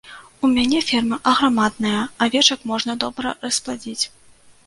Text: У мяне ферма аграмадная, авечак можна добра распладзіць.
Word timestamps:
У 0.47 0.49
мяне 0.53 0.79
ферма 0.91 1.19
аграмадная, 1.31 2.01
авечак 2.27 2.65
можна 2.73 2.97
добра 3.05 3.37
распладзіць. 3.47 4.05